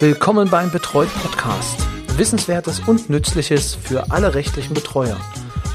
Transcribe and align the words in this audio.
Willkommen 0.00 0.50
beim 0.50 0.72
Betreut 0.72 1.08
Podcast. 1.22 1.86
Wissenswertes 2.18 2.80
und 2.80 3.10
Nützliches 3.10 3.76
für 3.76 4.10
alle 4.10 4.34
rechtlichen 4.34 4.74
Betreuer. 4.74 5.16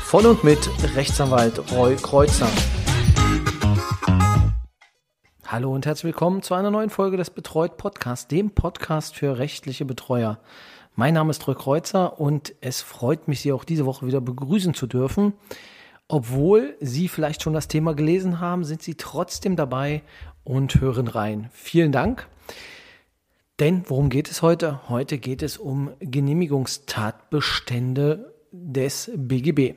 Von 0.04 0.26
und 0.26 0.44
mit 0.44 0.60
Rechtsanwalt 0.94 1.71
Roy 1.71 1.96
Kreuzer. 1.96 2.50
Hallo 5.47 5.74
und 5.74 5.86
herzlich 5.86 6.04
willkommen 6.04 6.42
zu 6.42 6.54
einer 6.54 6.70
neuen 6.70 6.90
Folge 6.90 7.16
des 7.16 7.29
Betreut 7.29 7.77
Podcasts, 7.77 8.27
dem 8.27 8.52
Podcast 8.52 9.16
für 9.16 9.38
rechtliche 9.38 9.86
Betreuer. 9.86 10.39
Mein 10.95 11.13
Name 11.13 11.31
ist 11.31 11.47
Roy 11.47 11.55
Kreuzer 11.55 12.20
und 12.20 12.54
es 12.59 12.81
freut 12.81 13.29
mich, 13.29 13.39
Sie 13.39 13.54
auch 13.54 13.63
diese 13.63 13.86
Woche 13.86 14.05
wieder 14.05 14.20
begrüßen 14.20 14.73
zu 14.73 14.86
dürfen. 14.86 15.31
Obwohl 16.09 16.75
Sie 16.81 17.07
vielleicht 17.07 17.41
schon 17.41 17.54
das 17.54 17.70
Thema 17.70 17.95
gelesen 17.95 18.41
haben, 18.41 18.65
sind 18.65 18.81
Sie 18.81 18.95
trotzdem 18.95 19.55
dabei 19.55 20.01
und 20.43 20.81
hören 20.81 21.07
rein. 21.07 21.49
Vielen 21.54 21.93
Dank. 21.93 22.27
Denn 23.59 23.83
worum 23.87 24.09
geht 24.09 24.31
es 24.31 24.41
heute? 24.41 24.87
Heute 24.87 25.18
geht 25.18 25.43
es 25.43 25.57
um 25.57 25.91
Genehmigungstatbestände 25.99 28.33
des 28.51 29.11
BGB. 29.13 29.75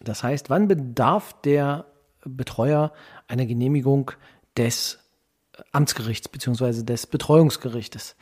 Das 0.00 0.22
heißt, 0.22 0.48
wann 0.48 0.66
bedarf 0.66 1.34
der 1.42 1.84
Betreuer 2.24 2.94
einer 3.26 3.44
Genehmigung 3.44 4.12
des 4.56 5.00
Amtsgerichts 5.72 6.28
bzw. 6.28 6.84
des 6.84 7.06
Betreuungsgerichtes? 7.06 8.16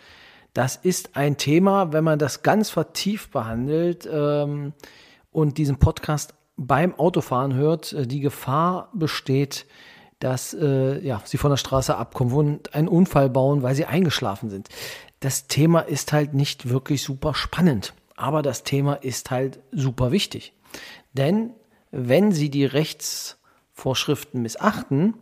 Das 0.55 0.74
ist 0.74 1.16
ein 1.16 1.37
Thema, 1.37 1.93
wenn 1.93 2.02
man 2.02 2.18
das 2.18 2.43
ganz 2.43 2.70
vertieft 2.70 3.30
behandelt 3.30 4.09
ähm, 4.10 4.73
und 5.30 5.59
diesen 5.59 5.79
Podcast 5.79 6.34
beim 6.57 6.98
Autofahren 6.98 7.54
hört, 7.54 7.93
äh, 7.93 8.09
die 8.09 8.20
Gefahr 8.20 8.91
besteht, 8.93 9.66
dass 10.19 10.55
äh, 10.55 10.98
ja, 11.05 11.20
sie 11.25 11.37
von 11.37 11.51
der 11.51 11.56
Straße 11.56 11.97
abkommen 11.97 12.33
und 12.33 12.74
einen 12.74 12.88
Unfall 12.88 13.29
bauen, 13.29 13.62
weil 13.62 13.74
sie 13.74 13.84
eingeschlafen 13.84 14.51
sind. 14.51 14.69
Das 15.20 15.47
Thema 15.47 15.80
ist 15.80 16.12
halt 16.12 16.34
nicht 16.34 16.69
wirklich 16.69 17.02
super 17.02 17.35
spannend, 17.35 17.95
aber 18.16 18.43
das 18.43 18.63
Thema 18.63 18.95
ist 18.95 19.30
halt 19.30 19.60
super 19.73 20.13
wichtig. 20.13 20.52
Denn 21.13 21.51
wenn 21.91 22.32
Sie 22.32 22.51
die 22.51 22.65
Rechtsvorschriften 22.66 24.43
missachten, 24.43 25.15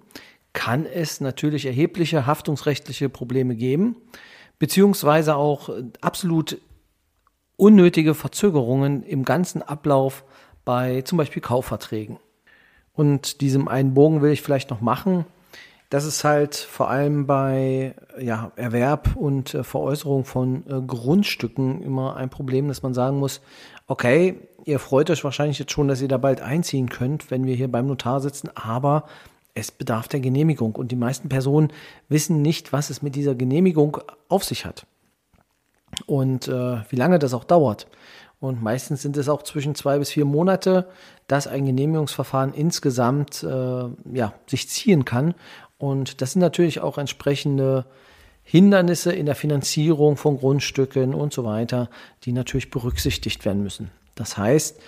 kann 0.53 0.87
es 0.87 1.21
natürlich 1.21 1.67
erhebliche 1.67 2.27
haftungsrechtliche 2.27 3.09
Probleme 3.09 3.55
geben, 3.57 3.97
beziehungsweise 4.59 5.37
auch 5.37 5.69
absolut 6.01 6.59
unnötige 7.57 8.15
Verzögerungen 8.15 9.03
im 9.03 9.25
ganzen 9.25 9.63
Ablauf 9.63 10.25
bei 10.65 11.03
zum 11.03 11.19
Beispiel 11.19 11.43
Kaufverträgen. 11.43 12.19
Und 12.95 13.41
diesem 13.41 13.69
einen 13.69 13.95
Bogen 13.95 14.23
will 14.23 14.33
ich 14.33 14.43
vielleicht 14.43 14.71
noch 14.71 14.81
machen. 14.81 15.25
Das 15.91 16.05
ist 16.05 16.25
halt 16.25 16.57
vor 16.57 16.91
allem 16.91 17.27
bei 17.27 17.95
ja, 18.19 18.53
Erwerb 18.57 19.17
und 19.17 19.55
äh, 19.55 19.63
Veräußerung 19.63 20.25
von 20.25 20.65
äh, 20.69 20.81
Grundstücken 20.81 21.83
immer 21.83 22.17
ein 22.17 22.31
Problem, 22.31 22.69
dass 22.69 22.83
man 22.83 22.95
sagen 22.95 23.19
muss, 23.19 23.41
okay, 23.87 24.39
ihr 24.65 24.79
freut 24.79 25.11
euch 25.11 25.23
wahrscheinlich 25.25 25.59
jetzt 25.59 25.73
schon, 25.73 25.89
dass 25.89 26.01
ihr 26.01 26.09
da 26.09 26.17
bald 26.17 26.41
einziehen 26.41 26.89
könnt, 26.89 27.31
wenn 27.31 27.47
wir 27.47 27.55
hier 27.55 27.71
beim 27.71 27.87
Notar 27.87 28.21
sitzen, 28.21 28.51
aber 28.55 29.05
es 29.55 29.71
bedarf 29.71 30.09
der 30.09 30.21
Genehmigung 30.21 30.75
und 30.75 30.91
die 30.91 30.97
meisten 30.97 31.29
Personen 31.29 31.69
wissen 32.09 32.43
nicht, 32.43 32.73
was 32.73 32.91
es 32.91 33.03
mit 33.03 33.15
dieser 33.15 33.35
Genehmigung 33.35 33.99
auf 34.29 34.43
sich 34.43 34.65
hat 34.65 34.87
und 36.07 36.49
äh, 36.49 36.79
wie 36.89 36.97
lange 36.97 37.19
das 37.19 37.35
auch 37.35 37.45
dauert. 37.45 37.87
Und 38.41 38.63
meistens 38.63 39.03
sind 39.03 39.17
es 39.17 39.29
auch 39.29 39.43
zwischen 39.43 39.75
zwei 39.75 39.99
bis 39.99 40.11
vier 40.11 40.25
Monate, 40.25 40.87
dass 41.27 41.47
ein 41.47 41.65
Genehmigungsverfahren 41.65 42.53
insgesamt 42.53 43.43
äh, 43.43 43.85
ja, 44.13 44.35
sich 44.47 44.69
ziehen 44.69 45.05
kann. 45.05 45.35
Und 45.79 46.21
das 46.21 46.33
sind 46.33 46.41
natürlich 46.41 46.81
auch 46.81 46.99
entsprechende 46.99 47.87
Hindernisse 48.43 49.13
in 49.13 49.27
der 49.27 49.35
Finanzierung 49.35 50.17
von 50.17 50.39
Grundstücken 50.39 51.15
und 51.15 51.33
so 51.33 51.45
weiter, 51.45 51.89
die 52.25 52.33
natürlich 52.33 52.71
berücksichtigt 52.71 53.45
werden 53.45 53.63
müssen. 53.63 53.91
Das 54.15 54.37
heißt, 54.37 54.79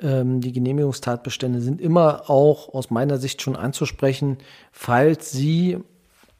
ähm, 0.00 0.40
die 0.40 0.52
Genehmigungstatbestände 0.52 1.60
sind 1.60 1.80
immer 1.80 2.30
auch 2.30 2.72
aus 2.72 2.90
meiner 2.90 3.18
Sicht 3.18 3.42
schon 3.42 3.54
anzusprechen, 3.54 4.38
falls 4.72 5.30
Sie 5.30 5.78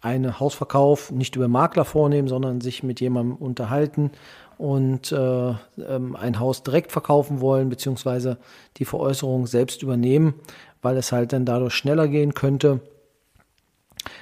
einen 0.00 0.40
Hausverkauf 0.40 1.12
nicht 1.12 1.36
über 1.36 1.46
Makler 1.46 1.84
vornehmen, 1.84 2.26
sondern 2.26 2.60
sich 2.60 2.82
mit 2.82 3.00
jemandem 3.00 3.36
unterhalten 3.36 4.10
und 4.62 5.10
äh, 5.10 5.54
ähm, 5.88 6.14
ein 6.14 6.38
Haus 6.38 6.62
direkt 6.62 6.92
verkaufen 6.92 7.40
wollen, 7.40 7.68
beziehungsweise 7.68 8.38
die 8.76 8.84
Veräußerung 8.84 9.48
selbst 9.48 9.82
übernehmen, 9.82 10.34
weil 10.82 10.96
es 10.96 11.10
halt 11.10 11.32
dann 11.32 11.44
dadurch 11.44 11.74
schneller 11.74 12.06
gehen 12.06 12.32
könnte, 12.32 12.78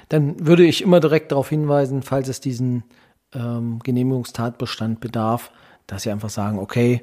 dann 0.08 0.46
würde 0.46 0.64
ich 0.64 0.80
immer 0.80 0.98
direkt 0.98 1.30
darauf 1.30 1.50
hinweisen, 1.50 2.02
falls 2.02 2.28
es 2.28 2.40
diesen 2.40 2.84
ähm, 3.34 3.80
Genehmigungstatbestand 3.84 5.00
bedarf, 5.00 5.50
dass 5.86 6.04
sie 6.04 6.10
einfach 6.10 6.30
sagen, 6.30 6.58
okay, 6.58 7.02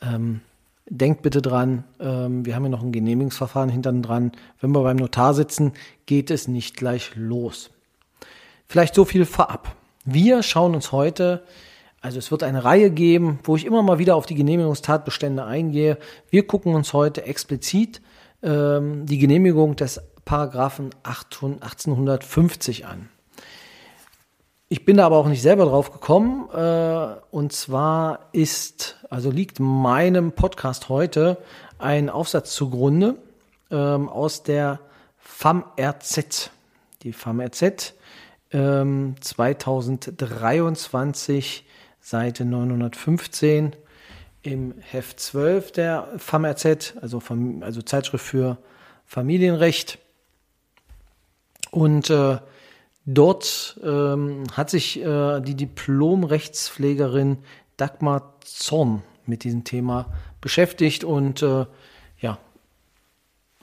ähm, 0.00 0.40
denkt 0.88 1.20
bitte 1.20 1.42
dran, 1.42 1.84
ähm, 2.00 2.46
wir 2.46 2.54
haben 2.54 2.64
ja 2.64 2.70
noch 2.70 2.82
ein 2.82 2.92
Genehmigungsverfahren 2.92 3.68
hinten 3.68 4.02
dran. 4.02 4.32
Wenn 4.62 4.72
wir 4.72 4.82
beim 4.82 4.96
Notar 4.96 5.34
sitzen, 5.34 5.72
geht 6.06 6.30
es 6.30 6.48
nicht 6.48 6.78
gleich 6.78 7.10
los. 7.16 7.68
Vielleicht 8.66 8.94
so 8.94 9.04
viel 9.04 9.26
vorab. 9.26 9.76
Wir 10.06 10.42
schauen 10.42 10.74
uns 10.74 10.90
heute 10.90 11.42
also 12.02 12.18
es 12.18 12.30
wird 12.32 12.42
eine 12.42 12.64
Reihe 12.64 12.90
geben, 12.90 13.38
wo 13.44 13.54
ich 13.54 13.64
immer 13.64 13.80
mal 13.82 14.00
wieder 14.00 14.16
auf 14.16 14.26
die 14.26 14.34
Genehmigungstatbestände 14.34 15.44
eingehe. 15.44 15.98
Wir 16.30 16.44
gucken 16.46 16.74
uns 16.74 16.92
heute 16.92 17.24
explizit 17.24 18.02
ähm, 18.42 19.06
die 19.06 19.18
Genehmigung 19.18 19.76
des 19.76 20.02
Paragraphen 20.24 20.90
1850 21.04 22.86
an. 22.86 23.08
Ich 24.68 24.84
bin 24.84 24.96
da 24.96 25.06
aber 25.06 25.18
auch 25.18 25.28
nicht 25.28 25.42
selber 25.42 25.66
drauf 25.66 25.92
gekommen. 25.92 26.50
Äh, 26.50 27.06
und 27.30 27.52
zwar 27.52 28.30
ist, 28.32 28.96
also 29.08 29.30
liegt 29.30 29.60
meinem 29.60 30.32
Podcast 30.32 30.88
heute 30.88 31.38
ein 31.78 32.10
Aufsatz 32.10 32.52
zugrunde 32.54 33.14
ähm, 33.70 34.08
aus 34.08 34.42
der 34.42 34.80
FAMRZ. 35.18 36.50
Die 37.02 37.12
FAMRZ 37.12 37.94
ähm, 38.50 39.14
2023 39.20 41.64
Seite 42.02 42.44
915 42.44 43.76
im 44.42 44.74
Heft 44.80 45.20
12 45.20 45.72
der 45.72 46.08
FAMRZ, 46.18 46.96
also, 47.00 47.22
also 47.60 47.82
Zeitschrift 47.82 48.24
für 48.24 48.58
Familienrecht. 49.06 49.98
Und 51.70 52.10
äh, 52.10 52.38
dort 53.06 53.80
ähm, 53.84 54.44
hat 54.52 54.68
sich 54.68 55.00
äh, 55.00 55.40
die 55.40 55.54
Diplom-Rechtspflegerin 55.54 57.38
Dagmar 57.76 58.34
Zorn 58.44 59.02
mit 59.24 59.44
diesem 59.44 59.62
Thema 59.62 60.12
beschäftigt. 60.40 61.04
Und 61.04 61.40
äh, 61.42 61.66
ja, 62.18 62.38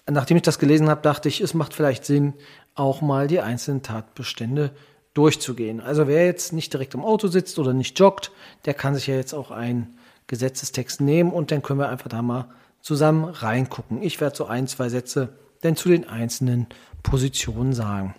nachdem 0.09 0.38
ich 0.38 0.44
das 0.44 0.59
gelesen 0.59 0.89
habe, 0.89 1.01
dachte 1.01 1.28
ich, 1.28 1.41
es 1.41 1.53
macht 1.53 1.73
vielleicht 1.73 2.05
Sinn, 2.05 2.33
auch 2.73 3.01
mal 3.01 3.28
die 3.28 3.41
einzelnen 3.41 3.83
Tatbestände 3.83 4.72
durchzugehen. 5.14 5.81
Also 5.81 6.08
wer 6.08 6.25
jetzt 6.25 6.53
nicht 6.53 6.72
direkt 6.72 6.94
im 6.94 7.03
Auto 7.03 7.28
sitzt 7.28 7.59
oder 7.59 7.74
nicht 7.74 8.00
joggt, 8.00 8.31
der 8.66 8.74
kann 8.74 8.96
sich 8.96 9.08
ja 9.08 9.16
jetzt 9.16 9.34
auch 9.34 9.52
einen 9.52 9.97
Gesetzestext 10.28 11.02
nehmen 11.02 11.31
und 11.31 11.52
dann 11.52 11.62
können 11.62 11.80
wir 11.80 11.90
einfach 11.90 12.09
da 12.09 12.22
mal 12.22 12.50
zusammen 12.81 13.25
reingucken. 13.25 14.02
Ich 14.02 14.22
werde 14.22 14.36
so 14.36 14.46
ein, 14.46 14.68
zwei 14.68 14.90
Sätze 14.90 15.30
denn 15.64 15.75
zu 15.75 15.90
den 15.90 16.08
einzelnen 16.08 16.68
Positionen 17.03 17.74
sagen. 17.74 18.16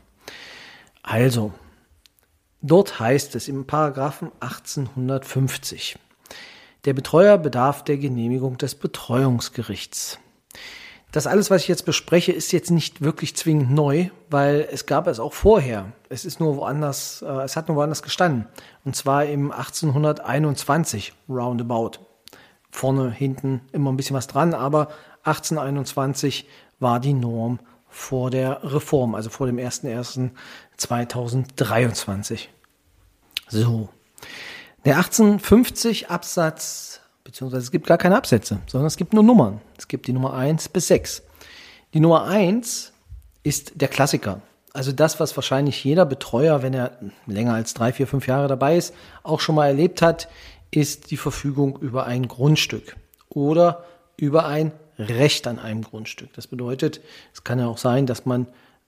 Also, 1.03 1.53
dort 2.61 3.01
heißt 3.01 3.35
es 3.35 3.49
im 3.49 3.67
Paragraphen 3.67 4.31
1850, 4.41 5.99
der 6.85 6.95
Betreuer 6.95 7.39
bedarf 7.39 7.85
der 7.85 7.99
Genehmigung 7.99 8.59
des 8.59 8.75
Betreuungsgerichts. 8.75 10.19
Das 11.13 11.27
alles, 11.27 11.51
was 11.51 11.63
ich 11.63 11.69
jetzt 11.69 11.87
bespreche, 11.87 12.31
ist 12.31 12.53
jetzt 12.53 12.71
nicht 12.71 13.01
wirklich 13.01 13.35
zwingend 13.35 13.73
neu, 13.73 14.11
weil 14.29 14.69
es 14.71 14.85
gab 14.87 15.09
es 15.09 15.19
auch 15.19 15.33
vorher. 15.33 15.91
Es 16.09 16.25
ist 16.25 16.39
nur 16.39 16.57
woanders, 16.57 17.23
äh, 17.23 17.43
es 17.43 17.57
hat 17.57 17.67
nur 17.69 17.77
woanders 17.77 18.03
gestanden. 18.03 18.47
Und 18.85 18.95
zwar 18.95 19.25
im 19.25 19.51
1821 19.51 21.13
roundabout. 21.29 21.99
Vorne, 22.71 23.11
hinten 23.11 23.63
immer 23.73 23.91
ein 23.91 23.97
bisschen 23.97 24.15
was 24.15 24.29
dran, 24.29 24.55
aber 24.55 24.91
1821 25.25 26.47
war 26.79 27.01
die 27.01 27.15
Norm 27.15 27.59
vor 27.89 28.31
der 28.31 28.63
Reform, 28.63 29.17
also 29.17 29.31
vor 29.31 29.49
dem 29.49 29.57
01.01.2023. 29.57 32.47
So. 33.49 33.89
Der 34.85 34.99
1850 34.99 36.09
Absatz 36.09 37.00
beziehungsweise 37.25 37.65
es 37.65 37.71
gibt 37.71 37.87
gar 37.87 37.99
keine 37.99 38.17
Absätze, 38.17 38.61
sondern 38.67 38.87
es 38.87 38.97
gibt 38.97 39.13
nur 39.13 39.23
Nummern. 39.23 39.61
Es 39.79 39.89
gibt 39.89 40.07
die 40.07 40.13
Nummer 40.13 40.35
1 40.35 40.69
bis 40.71 40.89
6. 40.89 41.23
Die 41.95 42.01
Nummer 42.01 42.25
1 42.25 42.93
ist 43.43 43.81
der 43.81 43.89
Klassiker. 43.89 44.41
Also 44.73 44.93
das, 44.93 45.19
was 45.19 45.37
wahrscheinlich 45.37 45.83
jeder 45.83 46.07
Betreuer, 46.07 46.63
wenn 46.63 46.75
er 46.75 46.99
länger 47.27 47.55
als 47.55 47.75
drei, 47.75 47.93
vier, 47.93 48.07
fünf 48.07 48.27
Jahre 48.27 48.47
dabei 48.47 48.77
ist, 48.77 48.95
auch 49.23 49.41
schon 49.41 49.57
mal 49.57 49.67
erlebt 49.67 50.01
hat, 50.01 50.29
ist 50.71 51.11
die 51.11 51.17
Verfügung 51.17 51.79
über 51.81 52.07
ein 52.07 52.29
Grundstück 52.29 52.97
oder 53.29 53.85
über 54.17 54.47
ein 54.47 54.73
Recht 54.99 55.47
an 55.47 55.59
einem 55.59 55.83
Grundstück. 55.83 56.33
Das 56.35 56.47
bedeutet, 56.47 57.01
es 57.33 57.43
kann 57.43 57.59
ja 57.59 57.67
auch 57.67 57.79
sein, 57.79 58.07
dass 58.07 58.27
man 58.27 58.47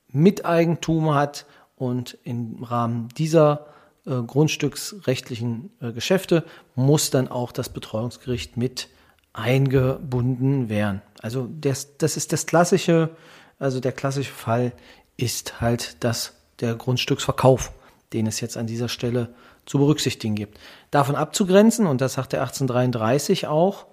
Miteigentum 0.09 1.15
hat 1.15 1.47
und 1.75 2.19
im 2.23 2.63
Rahmen 2.63 3.09
dieser 3.17 3.67
äh, 4.07 4.23
grundstücksrechtlichen 4.23 5.71
äh, 5.81 5.93
Geschäfte 5.93 6.45
muss 6.75 7.11
dann 7.11 7.29
auch 7.29 7.53
das 7.53 7.69
Betreuungsgericht 7.69 8.57
mit 8.57 8.89
eingebunden 9.33 10.69
werden. 10.69 11.03
Also 11.21 11.49
das, 11.61 11.97
das 11.99 12.17
ist 12.17 12.33
das 12.33 12.47
klassische, 12.47 13.11
also 13.59 13.81
der 13.81 13.93
klassische 13.93 14.33
Fall 14.33 14.73
ist 15.17 15.61
halt 15.61 15.97
das, 16.01 16.35
der 16.61 16.75
Grundstücksverkauf, 16.75 17.73
den 18.13 18.27
es 18.27 18.41
jetzt 18.41 18.57
an 18.57 18.67
dieser 18.67 18.89
Stelle 18.89 19.35
zu 19.67 19.79
berücksichtigen 19.79 20.35
gibt. 20.35 20.59
Davon 20.91 21.15
abzugrenzen, 21.15 21.87
und 21.87 22.01
das 22.01 22.15
sagt 22.15 22.33
der 22.33 22.41
1833 22.41 23.47
auch, 23.47 23.87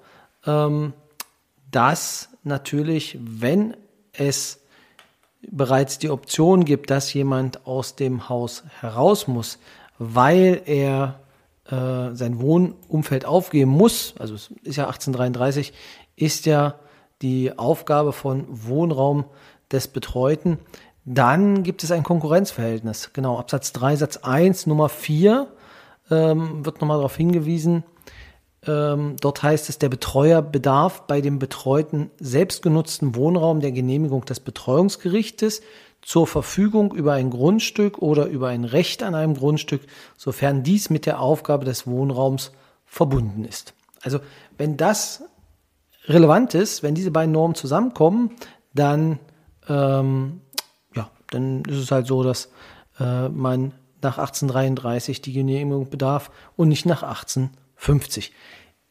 ähm, 0.46 0.94
dass 1.72 2.30
natürlich, 2.44 3.18
wenn 3.22 3.78
es 4.12 4.60
bereits 5.42 6.00
die 6.00 6.10
Option 6.10 6.66
gibt, 6.66 6.90
dass 6.90 7.14
jemand 7.14 7.66
aus 7.66 7.96
dem 7.96 8.28
Haus 8.28 8.64
heraus 8.82 9.28
muss, 9.28 9.60
weil 10.00 10.64
er 10.66 11.20
äh, 11.66 12.16
sein 12.16 12.40
Wohnumfeld 12.40 13.26
aufgeben 13.26 13.70
muss, 13.70 14.16
also 14.18 14.34
es 14.34 14.52
ist 14.64 14.78
ja 14.78 14.86
1833, 14.86 15.74
ist 16.16 16.46
ja 16.46 16.80
die 17.22 17.58
Aufgabe 17.58 18.14
von 18.14 18.46
Wohnraum 18.50 19.26
des 19.72 19.88
Betreuten, 19.88 20.58
dann 21.06 21.64
gibt 21.64 21.84
es 21.84 21.92
ein 21.92 22.04
Konkurrenzverhältnis. 22.04 23.12
Genau, 23.14 23.38
Absatz 23.38 23.74
3, 23.74 23.96
Satz 23.98 24.18
1, 24.18 24.68
Nummer 24.68 24.90
4 24.90 25.48
ähm, 26.10 26.66
wird 26.66 26.82
nochmal 26.82 26.98
darauf 26.98 27.16
hingewiesen. 27.16 27.84
Ähm, 28.68 29.16
dort 29.22 29.42
heißt 29.42 29.70
es, 29.70 29.80
der 29.80 29.90
Betreuer 29.90 30.42
bedarf 30.42 31.08
bei 31.08 31.22
dem 31.22 31.40
betreuten 31.40 32.12
selbstgenutzten 32.20 33.16
Wohnraum 33.16 33.62
der 33.62 33.72
Genehmigung 33.72 34.26
des 34.26 34.40
Betreuungsgerichtes 34.40 35.62
zur 36.02 36.28
Verfügung 36.28 36.94
über 36.94 37.14
ein 37.14 37.30
Grundstück 37.30 38.00
oder 38.00 38.26
über 38.28 38.48
ein 38.50 38.64
Recht 38.64 39.04
an 39.04 39.16
einem 39.16 39.36
Grundstück, 39.36 39.82
sofern 40.18 40.64
dies 40.64 40.90
mit 40.90 41.06
der 41.06 41.20
Aufgabe 41.20 41.66
des 41.66 41.88
Wohnraums 41.88 42.52
verbunden 42.86 43.46
ist. 43.46 43.74
Also 44.02 44.20
wenn 44.58 44.78
das 44.78 45.24
relevant 46.06 46.54
ist, 46.56 46.84
wenn 46.84 46.96
diese 46.96 47.12
beiden 47.12 47.32
Normen 47.32 47.56
zusammenkommen, 47.56 48.32
dann, 48.74 49.20
ähm, 49.68 50.42
ja, 50.96 51.10
dann 51.30 51.64
ist 51.66 51.78
es 51.78 51.92
halt 51.92 52.08
so, 52.08 52.24
dass 52.24 52.50
äh, 53.00 53.30
man 53.30 53.74
nach 54.02 54.18
1833 54.18 55.22
die 55.22 55.34
Genehmigung 55.34 55.90
bedarf 55.90 56.32
und 56.56 56.70
nicht 56.70 56.86
nach 56.86 57.04
1850. 57.04 58.32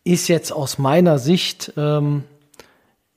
Ist 0.05 0.29
jetzt 0.29 0.53
aus 0.53 0.79
meiner 0.79 1.19
Sicht 1.19 1.73
ähm, 1.77 2.25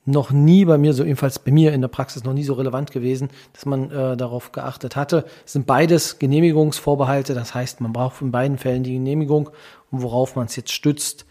noch 0.04 0.32
nie 0.32 0.64
bei 0.64 0.78
mir, 0.78 0.94
so 0.94 1.04
ebenfalls 1.04 1.38
bei 1.38 1.52
mir 1.52 1.72
in 1.72 1.80
der 1.80 1.88
Praxis 1.88 2.24
noch 2.24 2.32
nie 2.32 2.42
so 2.42 2.54
relevant 2.54 2.90
gewesen, 2.90 3.30
dass 3.52 3.66
man 3.66 3.90
äh, 3.90 4.16
darauf 4.16 4.50
geachtet 4.50 4.96
hatte. 4.96 5.24
Es 5.46 5.52
sind 5.52 5.66
beides 5.66 6.18
Genehmigungsvorbehalte, 6.18 7.34
das 7.34 7.54
heißt, 7.54 7.80
man 7.80 7.92
braucht 7.92 8.20
in 8.20 8.32
beiden 8.32 8.58
Fällen 8.58 8.82
die 8.82 8.94
Genehmigung 8.94 9.50
und 9.90 10.02
worauf 10.02 10.34
man 10.34 10.46
es 10.46 10.56
jetzt 10.56 10.72
stützt, 10.72 11.24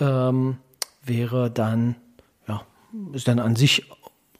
ähm, 0.00 0.56
wäre 1.04 1.50
dann, 1.50 1.94
ja, 2.48 2.62
ist 3.12 3.28
dann 3.28 3.38
an 3.38 3.54
sich 3.54 3.88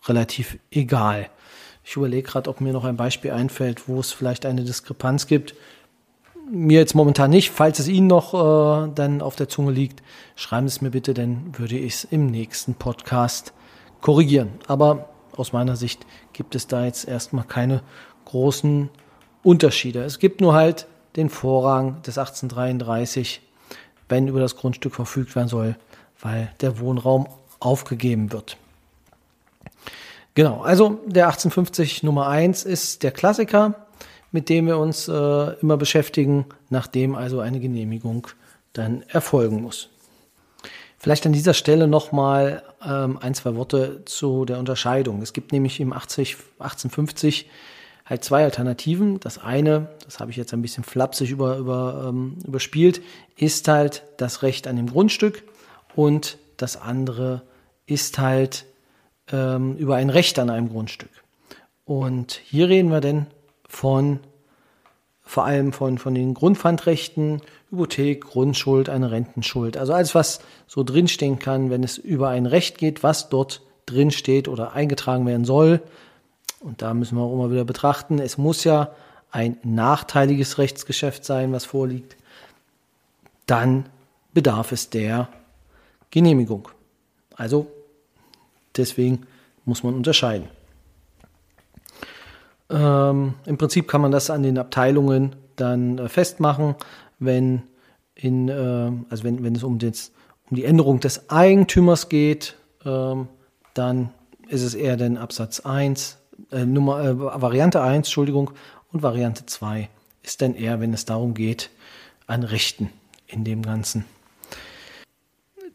relativ 0.07 0.59
egal. 0.73 1.29
Ich 1.85 1.95
überlege 1.95 2.29
gerade, 2.29 2.51
ob 2.51 2.61
mir 2.61 2.73
noch 2.73 2.85
ein 2.85 2.97
Beispiel 2.97 3.31
einfällt, 3.31 3.89
wo 3.89 4.01
es 4.01 4.11
vielleicht 4.11 4.45
eine 4.47 4.65
Diskrepanz 4.65 5.29
gibt. 5.29 5.55
Mir 6.51 6.81
jetzt 6.81 6.95
momentan 6.95 7.31
nicht. 7.31 7.51
Falls 7.51 7.79
es 7.79 7.87
Ihnen 7.87 8.09
noch 8.09 8.35
äh, 8.35 8.91
dann 8.93 9.23
auf 9.23 9.37
der 9.37 9.49
Zunge 9.49 9.71
liegt, 9.71 10.03
schreiben 10.35 10.69
Sie 10.69 10.77
es 10.77 10.81
mir 10.81 10.91
bitte, 10.91 11.15
dann 11.15 11.57
würde 11.57 11.79
ich 11.79 11.95
es 11.95 12.05
im 12.05 12.27
nächsten 12.27 12.75
Podcast 12.75 13.53
korrigieren. 14.07 14.51
Aber 14.69 15.09
aus 15.37 15.53
meiner 15.53 15.75
Sicht 15.75 16.07
gibt 16.33 16.55
es 16.55 16.69
da 16.69 16.85
jetzt 16.85 17.09
erstmal 17.09 17.43
keine 17.43 17.83
großen 18.25 18.89
Unterschiede. 19.43 20.05
Es 20.05 20.21
gibt 20.21 20.41
nur 20.41 20.55
halt 20.55 20.87
den 21.17 21.29
Vorrang 21.29 22.03
des 22.03 22.17
1833, 22.17 23.41
wenn 24.09 24.29
über 24.29 24.39
das 24.39 24.55
Grundstück 24.55 24.95
verfügt 24.95 25.35
werden 25.35 25.49
soll, 25.49 25.75
weil 26.21 26.53
der 26.61 26.79
Wohnraum 26.79 27.27
aufgegeben 27.59 28.31
wird. 28.31 28.57
Genau, 30.37 30.61
also 30.61 31.01
der 31.07 31.25
1850 31.27 32.05
Nummer 32.05 32.29
1 32.29 32.63
ist 32.63 33.03
der 33.03 33.11
Klassiker, 33.11 33.89
mit 34.31 34.49
dem 34.49 34.69
wir 34.69 34.79
uns 34.79 35.09
äh, 35.09 35.13
immer 35.61 35.77
beschäftigen, 35.77 36.47
nachdem 36.71 37.17
also 37.17 37.41
eine 37.41 37.59
Genehmigung 37.59 38.29
dann 38.73 39.03
erfolgen 39.09 39.63
muss. 39.63 39.89
Vielleicht 40.99 41.27
an 41.27 41.33
dieser 41.33 41.55
Stelle 41.55 41.87
nochmal 41.89 42.63
ähm, 42.85 43.19
ein, 43.19 43.35
zwei 43.35 43.55
Worte 43.55 44.05
zu 44.07 44.45
der 44.45 44.59
Unterscheidung. 44.59 45.23
Es 45.23 45.33
gibt 45.33 45.53
nämlich 45.53 45.81
im 45.81 45.93
80, 45.93 46.37
1850 46.59 47.49
halt 48.07 48.25
zwei 48.25 48.45
Alternativen. 48.45 49.21
Das 49.21 49.39
eine, 49.39 49.89
das 50.05 50.21
habe 50.21 50.31
ich 50.31 50.37
jetzt 50.37 50.55
ein 50.55 50.63
bisschen 50.63 50.85
flapsig 50.85 51.31
über, 51.31 51.57
über, 51.59 52.07
ähm, 52.09 52.39
überspielt, 52.47 53.03
ist 53.37 53.69
halt 53.69 54.05
das 54.17 54.43
Recht 54.43 54.67
an 54.67 54.77
dem 54.77 54.87
Grundstück 54.87 55.43
und 55.95 56.39
das 56.57 56.81
andere 56.81 57.43
ist 57.87 58.19
halt 58.19 58.65
ähm, 59.31 59.77
über 59.77 59.97
ein 59.97 60.11
Recht 60.11 60.39
an 60.39 60.51
einem 60.51 60.69
Grundstück. 60.69 61.11
Und 61.85 62.41
hier 62.45 62.69
reden 62.69 62.91
wir 62.91 63.01
denn 63.01 63.27
von 63.69 64.21
vor 65.27 65.45
allem 65.45 65.73
von, 65.73 65.99
von 65.99 66.15
den 66.15 66.35
Grundpfandrechten, 66.35 67.43
Hypothek, 67.71 68.25
Grundschuld, 68.25 68.89
eine 68.89 69.11
Rentenschuld. 69.11 69.77
Also 69.77 69.93
alles, 69.93 70.15
was 70.15 70.41
so 70.69 70.85
drinstehen 70.85 71.41
kann, 71.41 71.69
wenn 71.69 71.83
es 71.83 71.99
über 71.99 72.29
ein 72.29 72.47
Recht 72.47 72.79
geht, 72.79 73.03
was 73.03 73.29
dort 73.29 73.61
drinsteht 73.87 74.47
oder 74.47 74.73
eingetragen 74.73 75.27
werden 75.27 75.45
soll. 75.45 75.83
Und 76.61 76.81
da 76.81 76.95
müssen 76.95 77.19
wir 77.19 77.23
auch 77.23 77.33
immer 77.33 77.51
wieder 77.51 77.65
betrachten, 77.65 78.21
es 78.21 78.39
muss 78.39 78.63
ja 78.63 78.93
ein 79.33 79.59
nachteiliges 79.65 80.59
Rechtsgeschäft 80.59 81.25
sein, 81.25 81.53
was 81.53 81.65
vorliegt. 81.65 82.17
Dann 83.47 83.89
bedarf 84.33 84.71
es 84.71 84.91
der 84.91 85.29
Genehmigung. 86.13 86.69
Also 87.35 87.67
deswegen 88.77 89.27
muss 89.65 89.83
man 89.83 89.95
unterscheiden. 89.95 90.49
Ähm, 92.71 93.35
Im 93.45 93.59
Prinzip 93.59 93.89
kann 93.89 94.01
man 94.01 94.11
das 94.11 94.31
an 94.31 94.43
den 94.43 94.59
Abteilungen 94.59 95.37
dann 95.57 95.99
äh, 95.99 96.09
festmachen, 96.09 96.75
wenn 97.19 97.63
in, 98.15 98.49
äh, 98.49 98.93
also 99.09 99.25
wenn, 99.25 99.43
wenn 99.45 99.55
es 99.55 99.63
um, 99.63 99.79
des, 99.79 100.13
um 100.51 100.57
die 100.57 100.65
Änderung 100.65 101.01
des 101.01 101.31
Eigentümers 101.31 102.09
geht, 102.09 102.57
ähm, 102.85 103.29
dann 103.75 104.11
ist 104.49 104.63
es 104.63 104.75
eher 104.75 104.97
den 104.97 105.19
Absatz 105.19 105.61
1, 105.61 106.19
äh, 106.51 106.65
Nummer, 106.65 107.05
äh, 107.05 107.19
Variante 107.19 107.83
1, 107.83 108.09
Entschuldigung, 108.09 108.51
und 108.93 109.03
Variante 109.03 109.47
2 109.47 109.89
ist 110.23 110.43
dann 110.43 110.55
eher, 110.55 110.81
wenn 110.81 110.93
es 110.93 111.05
darum 111.05 111.35
geht, 111.35 111.71
an 112.27 112.43
Rechten 112.43 112.91
in 113.27 113.45
dem 113.45 113.63
Ganzen. 113.63 114.05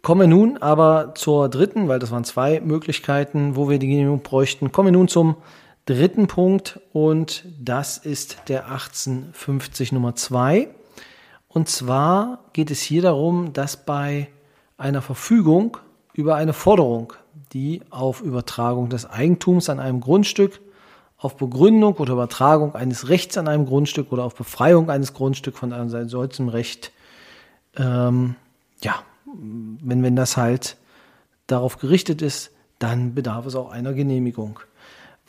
Kommen 0.01 0.21
wir 0.21 0.27
nun 0.27 0.57
aber 0.57 1.13
zur 1.13 1.47
dritten, 1.47 1.87
weil 1.87 1.99
das 1.99 2.09
waren 2.09 2.23
zwei 2.23 2.59
Möglichkeiten, 2.59 3.55
wo 3.55 3.69
wir 3.69 3.77
die 3.77 3.87
Genehmigung 3.87 4.21
bräuchten. 4.21 4.71
Kommen 4.71 4.87
wir 4.87 4.93
nun 4.93 5.07
zum 5.07 5.35
dritten 5.85 6.27
Punkt 6.27 6.79
und 6.93 7.45
das 7.59 7.97
ist 7.97 8.37
der 8.47 8.65
1850 8.67 9.91
Nummer 9.91 10.15
2. 10.15 10.69
Und 11.47 11.67
zwar 11.69 12.39
geht 12.53 12.71
es 12.71 12.81
hier 12.81 13.01
darum, 13.01 13.53
dass 13.53 13.77
bei 13.77 14.29
einer 14.77 15.01
Verfügung 15.01 15.77
über 16.13 16.35
eine 16.35 16.53
Forderung, 16.53 17.13
die 17.53 17.81
auf 17.89 18.21
Übertragung 18.21 18.89
des 18.89 19.09
Eigentums 19.09 19.69
an 19.69 19.79
einem 19.79 20.01
Grundstück, 20.01 20.61
auf 21.17 21.37
Begründung 21.37 21.95
oder 21.95 22.13
Übertragung 22.13 22.73
eines 22.73 23.09
Rechts 23.09 23.37
an 23.37 23.47
einem 23.47 23.65
Grundstück 23.65 24.11
oder 24.11 24.23
auf 24.23 24.35
Befreiung 24.35 24.89
eines 24.89 25.13
Grundstücks 25.13 25.59
von 25.59 25.71
einem 25.71 26.09
solchen 26.09 26.49
Recht, 26.49 26.91
ähm, 27.75 28.35
ja, 28.83 29.03
wenn, 29.25 30.01
wenn 30.01 30.15
das 30.15 30.35
halt 30.35 30.77
darauf 31.45 31.77
gerichtet 31.77 32.21
ist, 32.23 32.51
dann 32.79 33.13
bedarf 33.13 33.45
es 33.45 33.55
auch 33.55 33.69
einer 33.69 33.93
Genehmigung. 33.93 34.59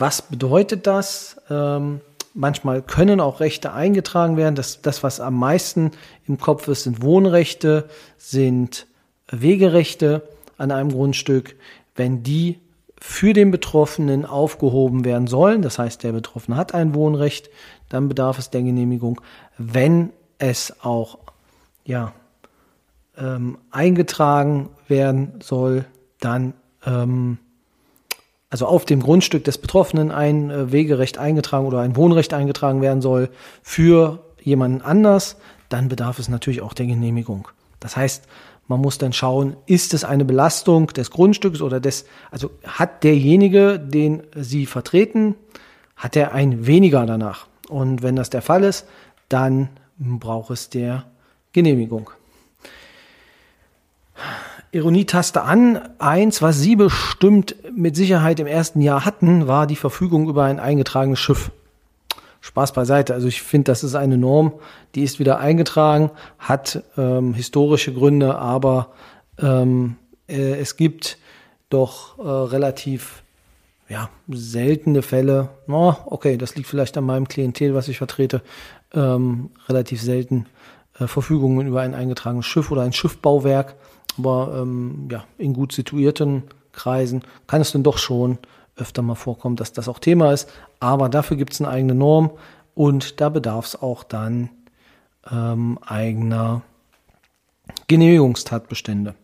Was 0.03 0.21
bedeutet 0.21 0.89
das? 0.89 1.41
Ähm, 1.49 2.01
manchmal 2.35 2.83
können 2.83 3.21
auch 3.21 3.39
Rechte 3.39 3.73
eingetragen 3.73 4.37
werden. 4.37 4.57
Das, 4.57 4.83
das, 4.83 5.05
was 5.05 5.21
am 5.21 5.39
meisten 5.39 5.93
im 6.27 6.39
Kopf 6.39 6.67
ist, 6.67 6.83
sind 6.83 7.03
Wohnrechte, 7.03 7.89
sind 8.17 8.89
Wegerechte 9.31 10.29
an 10.59 10.73
einem 10.73 10.91
Grundstück. 10.91 11.55
Wenn 11.95 12.25
die 12.25 12.59
für 12.99 13.33
den 13.33 13.53
Betroffenen 13.53 14.27
aufgehoben 14.27 15.05
werden 15.05 15.29
sollen, 15.29 15.63
das 15.63 15.79
heißt, 15.79 16.03
der 16.03 16.11
Betroffene 16.11 16.57
hat 16.57 16.75
ein 16.75 16.97
Wohnrecht, 16.97 17.49
dann 17.89 18.09
bedarf 18.09 18.41
es 18.41 18.51
der 18.51 18.63
Genehmigung. 18.63 19.21
Wenn 19.57 20.11
es 20.39 20.83
auch 20.83 21.19
ja, 21.85 22.13
ähm, 23.17 23.57
eingetragen 23.71 24.69
werden 24.89 25.35
soll, 25.41 25.85
dann 26.19 26.55
ähm, 26.85 27.39
also 28.53 28.67
auf 28.67 28.85
dem 28.85 29.01
Grundstück 29.01 29.45
des 29.45 29.57
Betroffenen 29.57 30.11
ein 30.11 30.51
äh, 30.51 30.71
Wegerecht 30.71 31.17
eingetragen 31.17 31.67
oder 31.67 31.81
ein 31.81 31.97
Wohnrecht 31.97 32.35
eingetragen 32.35 32.83
werden 32.83 33.01
soll 33.01 33.31
für 33.63 34.27
jemanden 34.43 34.83
anders, 34.83 35.37
dann 35.71 35.89
bedarf 35.89 36.19
es 36.19 36.29
natürlich 36.29 36.61
auch 36.61 36.75
der 36.75 36.85
Genehmigung. 36.85 37.49
Das 37.81 37.97
heißt, 37.97 38.25
man 38.69 38.79
muss 38.79 38.99
dann 38.99 39.15
schauen, 39.15 39.57
ist 39.65 39.95
es 39.95 40.05
eine 40.05 40.27
Belastung 40.27 40.89
des 40.89 41.11
Grundstücks 41.11 41.63
oder 41.63 41.81
des, 41.81 42.05
also 42.31 42.51
hat 42.67 43.05
derjenige, 43.05 43.79
den 43.79 44.23
Sie 44.37 44.67
vertreten, 44.67 45.35
hat 45.97 46.15
er 46.15 46.33
ein 46.33 46.67
weniger 46.67 47.07
danach? 47.07 47.47
Und 47.71 48.03
wenn 48.03 48.17
das 48.17 48.29
der 48.29 48.43
Fall 48.43 48.65
ist, 48.65 48.87
dann 49.31 49.71
braucht 49.99 50.51
es 50.51 50.69
der 50.69 51.07
Genehmigung. 51.53 52.11
Ironietaste 54.73 55.43
an. 55.43 55.81
Eins, 55.99 56.41
was 56.41 56.59
Sie 56.59 56.77
bestimmt 56.77 57.55
mit 57.77 57.95
Sicherheit 57.95 58.41
im 58.41 58.47
ersten 58.47 58.81
Jahr 58.81 59.05
hatten, 59.05 59.47
war 59.47 59.67
die 59.67 59.77
Verfügung 59.77 60.29
über 60.29 60.45
ein 60.45 60.59
eingetragenes 60.59 61.21
Schiff. 61.21 61.51
Spaß 62.41 62.73
beiseite. 62.73 63.15
Also 63.15 63.29
ich 63.29 63.43
finde, 63.43 63.67
das 63.67 63.85
ist 63.85 63.95
eine 63.95 64.17
Norm, 64.17 64.55
die 64.95 65.03
ist 65.03 65.19
wieder 65.19 65.39
eingetragen, 65.39 66.11
hat 66.39 66.83
ähm, 66.97 67.35
historische 67.35 67.93
Gründe, 67.93 68.37
aber 68.37 68.89
ähm, 69.39 69.97
äh, 70.27 70.59
es 70.59 70.77
gibt 70.77 71.19
doch 71.69 72.19
äh, 72.19 72.23
relativ 72.23 73.23
ja, 73.89 74.09
seltene 74.29 75.03
Fälle. 75.03 75.51
Oh, 75.69 75.95
okay, 76.07 76.39
das 76.39 76.57
liegt 76.57 76.67
vielleicht 76.67 76.97
an 76.97 77.05
meinem 77.05 77.29
Klientel, 77.29 77.75
was 77.75 77.89
ich 77.89 77.99
vertrete. 77.99 78.43
Ähm, 78.95 79.51
relativ 79.69 80.01
selten 80.01 80.47
äh, 80.99 81.07
Verfügungen 81.07 81.67
über 81.67 81.83
ein 81.83 81.95
eingetragenes 81.95 82.47
Schiff 82.47 82.71
oder 82.71 82.83
ein 82.83 82.93
Schiffbauwerk 82.93 83.75
aber 84.19 84.61
ähm, 84.61 85.09
ja, 85.11 85.25
in 85.39 85.55
gut 85.55 85.73
situierten 85.73 86.45
Kreisen 86.73 87.23
kann 87.47 87.61
es 87.61 87.73
dann 87.73 87.83
doch 87.83 87.99
schon 87.99 88.39
öfter 88.77 89.03
mal 89.03 89.15
vorkommen, 89.15 89.57
dass 89.57 89.73
das 89.73 89.89
auch 89.89 89.99
Thema 89.99 90.33
ist. 90.33 90.51
Aber 90.81 91.09
dafür 91.09 91.37
gibt 91.37 91.53
es 91.53 91.61
eine 91.61 91.71
eigene 91.71 91.95
Norm 91.95 92.31
und 92.75 93.21
da 93.21 93.29
bedarf 93.29 93.67
es 93.67 93.83
auch 93.83 94.05
dann 94.05 94.49
ähm, 95.31 95.79
eigener 95.83 96.63
Genehmigungstatbestände. 97.89 99.15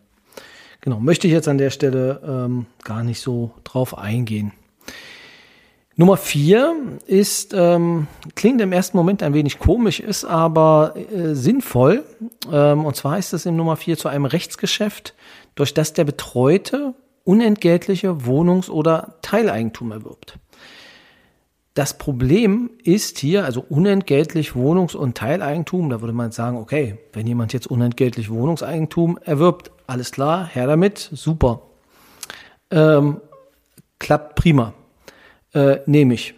Genau, 0.81 0.99
möchte 0.99 1.27
ich 1.27 1.33
jetzt 1.33 1.47
an 1.47 1.57
der 1.57 1.71
Stelle 1.71 2.21
ähm, 2.25 2.65
gar 2.83 3.03
nicht 3.03 3.19
so 3.19 3.51
drauf 3.63 3.97
eingehen. 3.97 4.53
Nummer 5.99 6.15
vier 6.15 6.77
ist, 7.07 7.53
ähm, 7.53 8.07
klingt 8.33 8.61
im 8.61 8.71
ersten 8.71 8.95
Moment 8.95 9.21
ein 9.21 9.33
wenig 9.33 9.59
komisch, 9.59 9.99
ist 9.99 10.23
aber 10.23 10.93
äh, 10.95 11.35
sinnvoll. 11.35 12.05
Ähm, 12.49 12.85
und 12.85 12.95
zwar 12.95 13.17
ist 13.17 13.33
es 13.33 13.45
in 13.45 13.57
Nummer 13.57 13.75
vier 13.75 13.97
zu 13.97 14.07
einem 14.07 14.23
Rechtsgeschäft, 14.23 15.13
durch 15.55 15.73
das 15.73 15.91
der 15.91 16.05
Betreute 16.05 16.93
unentgeltliche 17.25 18.25
Wohnungs- 18.25 18.69
oder 18.69 19.15
Teileigentum 19.21 19.91
erwirbt. 19.91 20.39
Das 21.73 21.97
Problem 21.97 22.69
ist 22.81 23.19
hier, 23.19 23.43
also 23.43 23.65
unentgeltlich 23.67 24.55
Wohnungs- 24.55 24.95
und 24.95 25.17
Teileigentum, 25.17 25.89
da 25.89 25.99
würde 25.99 26.13
man 26.13 26.31
sagen, 26.31 26.55
okay, 26.55 26.97
wenn 27.11 27.27
jemand 27.27 27.51
jetzt 27.51 27.67
unentgeltlich 27.67 28.29
Wohnungseigentum 28.29 29.19
erwirbt, 29.25 29.71
alles 29.85 30.13
klar, 30.13 30.45
her 30.45 30.65
damit, 30.65 31.09
super. 31.11 31.63
Ähm, 32.71 33.19
klappt 33.99 34.35
prima 34.35 34.73
äh, 35.53 35.79
nehme 35.85 36.13
ich. 36.13 36.33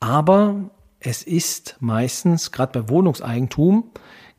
Aber 0.00 0.70
es 1.00 1.22
ist 1.22 1.76
meistens, 1.80 2.52
gerade 2.52 2.82
bei 2.82 2.88
Wohnungseigentum, 2.88 3.90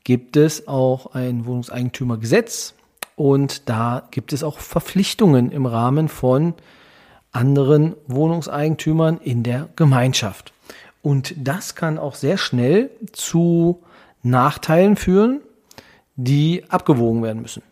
gibt 0.03 0.37
es 0.37 0.67
auch 0.67 1.13
ein 1.13 1.45
Wohnungseigentümergesetz 1.45 2.73
und 3.15 3.69
da 3.69 4.07
gibt 4.11 4.33
es 4.33 4.43
auch 4.43 4.59
Verpflichtungen 4.59 5.51
im 5.51 5.65
Rahmen 5.65 6.07
von 6.07 6.53
anderen 7.31 7.95
Wohnungseigentümern 8.07 9.17
in 9.17 9.43
der 9.43 9.69
Gemeinschaft. 9.75 10.53
Und 11.01 11.33
das 11.37 11.75
kann 11.75 11.97
auch 11.97 12.15
sehr 12.15 12.37
schnell 12.37 12.89
zu 13.11 13.83
Nachteilen 14.23 14.95
führen, 14.95 15.41
die 16.15 16.65
abgewogen 16.69 17.23
werden 17.23 17.41
müssen. 17.41 17.63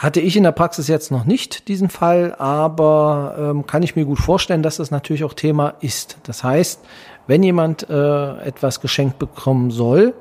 Hatte 0.00 0.20
ich 0.20 0.34
in 0.34 0.44
der 0.44 0.52
Praxis 0.52 0.88
jetzt 0.88 1.10
noch 1.10 1.26
nicht 1.26 1.68
diesen 1.68 1.90
Fall, 1.90 2.34
aber 2.38 3.36
ähm, 3.38 3.66
kann 3.66 3.82
ich 3.82 3.96
mir 3.96 4.06
gut 4.06 4.18
vorstellen, 4.18 4.62
dass 4.62 4.78
das 4.78 4.90
natürlich 4.90 5.24
auch 5.24 5.34
Thema 5.34 5.74
ist. 5.80 6.16
Das 6.22 6.42
heißt, 6.42 6.80
wenn 7.26 7.42
jemand 7.42 7.90
äh, 7.90 8.38
etwas 8.38 8.80
geschenkt 8.80 9.18
bekommen 9.18 9.70
soll 9.70 10.14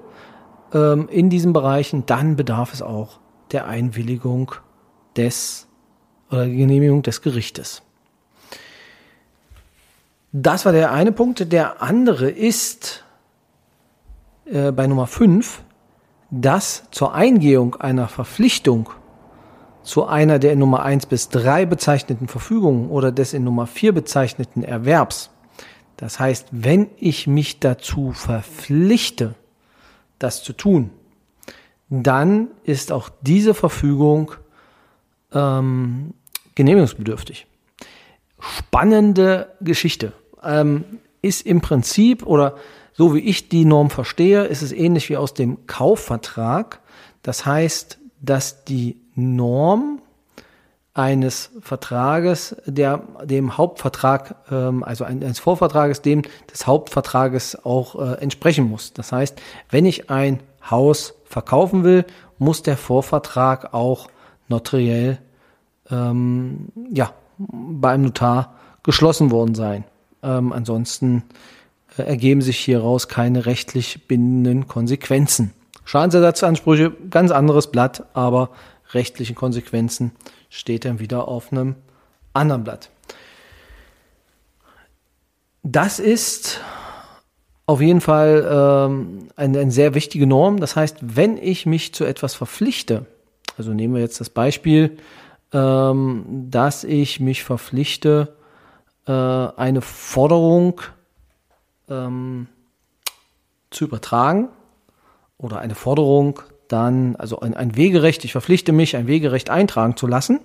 ähm, 0.73 1.07
in 1.07 1.29
diesen 1.29 1.53
Bereichen, 1.53 2.05
dann 2.05 2.35
bedarf 2.35 2.73
es 2.73 2.81
auch 2.81 3.21
der 3.53 3.67
Einwilligung 3.67 4.51
des 5.15 5.65
oder 6.29 6.45
Genehmigung 6.45 7.01
des 7.01 7.21
Gerichtes. 7.21 7.81
Das 10.33 10.65
war 10.65 10.73
der 10.73 10.91
eine 10.91 11.13
Punkt. 11.13 11.53
Der 11.53 11.81
andere 11.81 12.29
ist 12.29 13.05
äh, 14.43 14.73
bei 14.73 14.87
Nummer 14.87 15.07
5, 15.07 15.63
dass 16.31 16.83
zur 16.91 17.13
Eingehung 17.13 17.75
einer 17.75 18.09
Verpflichtung 18.09 18.89
zu 19.83 20.05
einer 20.05 20.39
der 20.39 20.53
in 20.53 20.59
Nummer 20.59 20.83
1 20.83 21.05
bis 21.05 21.29
3 21.29 21.65
bezeichneten 21.65 22.27
Verfügungen 22.27 22.89
oder 22.89 23.11
des 23.11 23.33
in 23.33 23.43
Nummer 23.43 23.67
4 23.67 23.93
bezeichneten 23.93 24.63
Erwerbs. 24.63 25.31
Das 25.97 26.19
heißt, 26.19 26.47
wenn 26.51 26.89
ich 26.97 27.27
mich 27.27 27.59
dazu 27.59 28.11
verpflichte, 28.11 29.35
das 30.17 30.43
zu 30.43 30.53
tun, 30.53 30.91
dann 31.89 32.49
ist 32.63 32.91
auch 32.91 33.09
diese 33.21 33.53
Verfügung 33.53 34.31
ähm, 35.33 36.13
genehmigungsbedürftig. 36.55 37.47
Spannende 38.39 39.55
Geschichte. 39.61 40.13
Ähm, 40.43 40.85
ist 41.21 41.45
im 41.45 41.61
Prinzip 41.61 42.25
oder 42.25 42.55
so 42.93 43.13
wie 43.13 43.19
ich 43.19 43.49
die 43.49 43.65
Norm 43.65 43.89
verstehe, 43.89 44.45
ist 44.45 44.61
es 44.61 44.71
ähnlich 44.71 45.09
wie 45.09 45.17
aus 45.17 45.33
dem 45.33 45.67
Kaufvertrag. 45.67 46.79
Das 47.23 47.45
heißt, 47.45 47.99
dass 48.21 48.65
die 48.65 48.97
Norm 49.15 50.01
eines 50.93 51.51
Vertrages, 51.61 52.55
der 52.65 53.03
dem 53.23 53.57
Hauptvertrag, 53.57 54.35
ähm, 54.51 54.83
also 54.83 55.05
eines 55.05 55.39
Vorvertrages, 55.39 56.01
dem 56.01 56.23
des 56.51 56.67
Hauptvertrages 56.67 57.63
auch 57.63 57.95
äh, 57.95 58.15
entsprechen 58.21 58.69
muss. 58.69 58.93
Das 58.93 59.11
heißt, 59.11 59.39
wenn 59.69 59.85
ich 59.85 60.09
ein 60.09 60.41
Haus 60.69 61.13
verkaufen 61.25 61.83
will, 61.83 62.05
muss 62.37 62.63
der 62.63 62.75
Vorvertrag 62.75 63.73
auch 63.73 64.09
notariell 64.47 65.19
ähm, 65.89 66.67
ja, 66.91 67.13
bei 67.37 67.91
einem 67.91 68.05
Notar 68.05 68.55
geschlossen 68.83 69.31
worden 69.31 69.55
sein. 69.55 69.83
Ähm, 70.23 70.51
ansonsten 70.51 71.23
äh, 71.97 72.03
ergeben 72.03 72.41
sich 72.41 72.59
hieraus 72.59 73.07
keine 73.07 73.45
rechtlich 73.45 74.07
bindenden 74.07 74.67
Konsequenzen. 74.67 75.53
Schadensersatzansprüche, 75.89 76.91
ganz 77.09 77.31
anderes 77.31 77.71
Blatt, 77.71 78.05
aber 78.13 78.51
rechtlichen 78.91 79.35
Konsequenzen 79.35 80.11
steht 80.51 80.85
dann 80.85 80.99
wieder 80.99 81.27
auf 81.27 81.51
einem 81.51 81.77
anderen 82.31 82.63
Blatt. 82.63 82.91
Das 85.63 85.97
ist 85.97 86.61
auf 87.65 87.81
jeden 87.81 88.01
Fall 88.01 88.47
ähm, 88.47 89.29
eine, 89.35 89.61
eine 89.61 89.71
sehr 89.71 89.95
wichtige 89.95 90.27
Norm. 90.27 90.59
Das 90.59 90.75
heißt, 90.75 90.97
wenn 91.01 91.37
ich 91.37 91.65
mich 91.65 91.91
zu 91.91 92.05
etwas 92.05 92.35
verpflichte, 92.35 93.07
also 93.57 93.73
nehmen 93.73 93.95
wir 93.95 94.01
jetzt 94.01 94.21
das 94.21 94.29
Beispiel, 94.29 94.95
ähm, 95.53 96.23
dass 96.51 96.83
ich 96.83 97.19
mich 97.19 97.43
verpflichte, 97.43 98.35
äh, 99.07 99.11
eine 99.11 99.81
Forderung 99.81 100.81
ähm, 101.89 102.45
zu 103.71 103.85
übertragen 103.85 104.49
oder 105.39 105.59
eine 105.59 105.73
Forderung 105.73 106.41
dann, 106.67 107.15
also 107.15 107.39
ein, 107.39 107.55
ein 107.55 107.75
Wegerecht, 107.75 108.23
ich 108.23 108.33
verpflichte 108.33 108.71
mich, 108.71 108.95
ein 108.95 109.07
Wegerecht 109.07 109.49
eintragen 109.49 109.97
zu 109.97 110.05
lassen, 110.05 110.39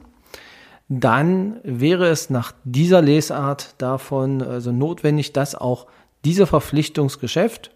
dann 0.88 1.60
wäre 1.62 2.08
es 2.08 2.30
nach 2.30 2.52
dieser 2.64 3.02
Lesart 3.02 3.74
davon 3.78 4.42
also 4.42 4.72
notwendig, 4.72 5.32
dass 5.32 5.54
auch 5.54 5.86
dieser 6.24 6.46
Verpflichtungsgeschäft 6.46 7.70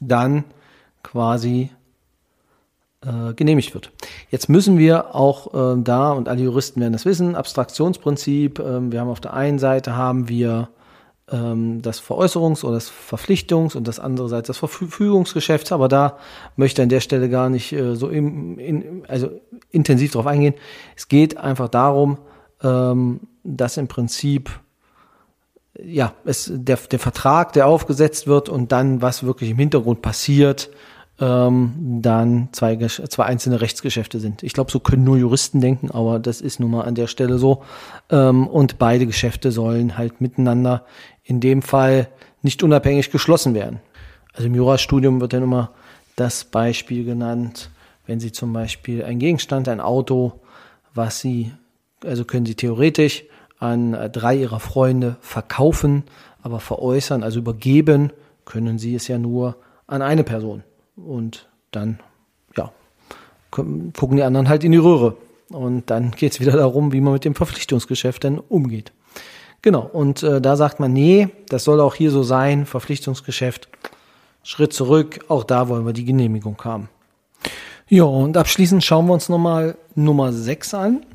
dann 0.00 0.44
quasi 1.02 1.70
äh, 3.04 3.34
genehmigt 3.34 3.74
wird. 3.74 3.90
Jetzt 4.30 4.48
müssen 4.48 4.78
wir 4.78 5.14
auch 5.14 5.52
äh, 5.54 5.80
da, 5.82 6.12
und 6.12 6.28
alle 6.28 6.42
Juristen 6.42 6.80
werden 6.80 6.92
das 6.92 7.04
wissen, 7.04 7.36
Abstraktionsprinzip, 7.36 8.58
äh, 8.58 8.92
wir 8.92 9.00
haben 9.00 9.08
auf 9.08 9.20
der 9.20 9.34
einen 9.34 9.58
Seite 9.58 9.96
haben 9.96 10.28
wir 10.28 10.68
ähm, 11.30 11.82
das 11.82 12.02
Veräußerungs- 12.02 12.64
oder 12.64 12.74
das 12.74 12.90
Verpflichtungs- 12.90 13.76
und 13.76 13.88
das 13.88 14.00
andere 14.00 14.28
Seite 14.28 14.48
das 14.48 14.58
Verfügungsgeschäft. 14.58 15.72
Aber 15.72 15.88
da 15.88 16.18
möchte 16.56 16.82
an 16.82 16.88
der 16.88 17.00
Stelle 17.00 17.28
gar 17.28 17.48
nicht 17.48 17.72
äh, 17.72 17.96
so 17.96 18.08
im, 18.08 18.58
in, 18.58 19.04
also 19.08 19.30
intensiv 19.70 20.12
darauf 20.12 20.26
eingehen. 20.26 20.54
Es 20.96 21.08
geht 21.08 21.36
einfach 21.36 21.68
darum, 21.68 22.18
ähm, 22.62 23.20
dass 23.42 23.76
im 23.76 23.88
Prinzip 23.88 24.50
ja, 25.82 26.14
es, 26.24 26.50
der, 26.52 26.76
der 26.76 26.98
Vertrag, 26.98 27.52
der 27.52 27.66
aufgesetzt 27.66 28.26
wird 28.26 28.48
und 28.48 28.70
dann, 28.70 29.02
was 29.02 29.24
wirklich 29.24 29.50
im 29.50 29.58
Hintergrund 29.58 30.02
passiert, 30.02 30.70
ähm, 31.20 32.00
dann 32.02 32.48
zwei, 32.52 32.76
zwei 32.76 33.24
einzelne 33.24 33.60
Rechtsgeschäfte 33.60 34.18
sind. 34.18 34.42
Ich 34.42 34.52
glaube, 34.52 34.70
so 34.70 34.80
können 34.80 35.04
nur 35.04 35.16
Juristen 35.16 35.60
denken, 35.60 35.90
aber 35.90 36.18
das 36.18 36.40
ist 36.40 36.58
nun 36.58 36.72
mal 36.72 36.82
an 36.82 36.94
der 36.94 37.06
Stelle 37.06 37.38
so. 37.38 37.62
Ähm, 38.10 38.46
und 38.46 38.78
beide 38.78 39.06
Geschäfte 39.06 39.52
sollen 39.52 39.96
halt 39.96 40.20
miteinander 40.20 40.84
in 41.22 41.40
dem 41.40 41.62
Fall 41.62 42.08
nicht 42.42 42.62
unabhängig 42.62 43.10
geschlossen 43.10 43.54
werden. 43.54 43.80
Also 44.32 44.48
im 44.48 44.54
Jurastudium 44.54 45.20
wird 45.20 45.32
dann 45.32 45.44
immer 45.44 45.70
das 46.16 46.44
Beispiel 46.44 47.04
genannt, 47.04 47.70
wenn 48.06 48.20
Sie 48.20 48.32
zum 48.32 48.52
Beispiel 48.52 49.04
ein 49.04 49.18
Gegenstand, 49.18 49.68
ein 49.68 49.80
Auto, 49.80 50.40
was 50.94 51.20
Sie, 51.20 51.52
also 52.04 52.24
können 52.24 52.44
Sie 52.44 52.54
theoretisch 52.54 53.24
an 53.58 53.92
drei 54.12 54.36
Ihrer 54.36 54.60
Freunde 54.60 55.16
verkaufen, 55.20 56.04
aber 56.42 56.60
veräußern, 56.60 57.22
also 57.22 57.38
übergeben, 57.38 58.12
können 58.44 58.78
Sie 58.78 58.94
es 58.94 59.08
ja 59.08 59.16
nur 59.18 59.56
an 59.86 60.02
eine 60.02 60.24
Person. 60.24 60.64
Und 60.96 61.48
dann, 61.70 62.00
ja, 62.56 62.72
gucken 63.50 64.16
die 64.16 64.22
anderen 64.22 64.48
halt 64.48 64.64
in 64.64 64.72
die 64.72 64.78
Röhre. 64.78 65.16
Und 65.50 65.90
dann 65.90 66.12
geht 66.12 66.32
es 66.32 66.40
wieder 66.40 66.52
darum, 66.52 66.92
wie 66.92 67.00
man 67.00 67.12
mit 67.12 67.24
dem 67.24 67.34
Verpflichtungsgeschäft 67.34 68.24
denn 68.24 68.38
umgeht. 68.38 68.92
Genau, 69.62 69.82
und 69.82 70.22
äh, 70.22 70.40
da 70.40 70.56
sagt 70.56 70.78
man, 70.78 70.92
nee, 70.92 71.28
das 71.48 71.64
soll 71.64 71.80
auch 71.80 71.94
hier 71.94 72.10
so 72.10 72.22
sein, 72.22 72.66
Verpflichtungsgeschäft, 72.66 73.68
Schritt 74.42 74.74
zurück, 74.74 75.20
auch 75.28 75.42
da 75.42 75.68
wollen 75.68 75.86
wir 75.86 75.94
die 75.94 76.04
Genehmigung 76.04 76.62
haben. 76.64 76.90
Ja, 77.88 78.04
und 78.04 78.36
abschließend 78.36 78.84
schauen 78.84 79.06
wir 79.06 79.14
uns 79.14 79.28
nochmal 79.28 79.76
Nummer 79.94 80.32
6 80.32 80.74
an. 80.74 81.06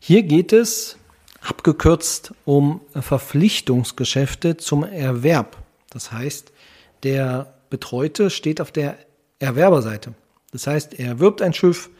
Hier 0.00 0.22
geht 0.24 0.52
es 0.52 0.96
abgekürzt 1.40 2.34
um 2.44 2.80
Verpflichtungsgeschäfte 2.92 4.56
zum 4.56 4.82
Erwerb. 4.82 5.56
Das 5.90 6.10
heißt, 6.10 6.52
der 7.02 7.54
Betreute 7.70 8.30
steht 8.30 8.60
auf 8.60 8.72
der 8.72 8.96
Erwerberseite. 9.38 10.14
Das 10.52 10.66
heißt, 10.66 10.98
er 10.98 11.08
erwirbt 11.08 11.42
ein 11.42 11.52
Schiff 11.52 11.90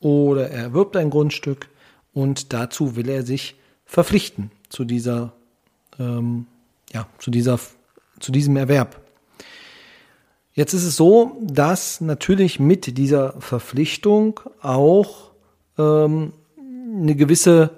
oder 0.00 0.48
er 0.50 0.64
erwirbt 0.64 0.96
ein 0.96 1.10
Grundstück 1.10 1.68
und 2.12 2.52
dazu 2.52 2.96
will 2.96 3.08
er 3.08 3.24
sich 3.24 3.56
verpflichten 3.84 4.50
zu 4.68 4.84
dieser, 4.84 5.32
ähm, 5.98 6.46
ja, 6.92 7.06
zu 7.18 7.30
dieser, 7.30 7.58
zu 8.20 8.32
diesem 8.32 8.56
Erwerb. 8.56 9.00
Jetzt 10.54 10.72
ist 10.72 10.84
es 10.84 10.96
so, 10.96 11.36
dass 11.42 12.00
natürlich 12.00 12.58
mit 12.58 12.96
dieser 12.96 13.38
Verpflichtung 13.40 14.40
auch 14.62 15.32
ähm, 15.76 16.32
eine 16.58 17.14
gewisse 17.14 17.70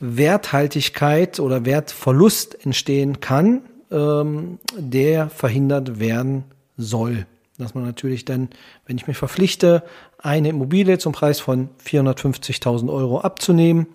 Werthaltigkeit 0.00 1.40
oder 1.40 1.66
Wertverlust 1.66 2.64
entstehen 2.64 3.20
kann, 3.20 3.62
ähm, 3.90 4.58
der 4.78 5.28
verhindert 5.28 6.00
werden 6.00 6.44
soll. 6.78 7.26
Dass 7.58 7.74
man 7.74 7.84
natürlich 7.84 8.24
dann, 8.24 8.48
wenn 8.86 8.96
ich 8.96 9.06
mich 9.06 9.16
verpflichte, 9.16 9.84
eine 10.18 10.48
Immobilie 10.48 10.98
zum 10.98 11.12
Preis 11.12 11.38
von 11.38 11.68
450.000 11.84 12.92
Euro 12.92 13.20
abzunehmen, 13.20 13.86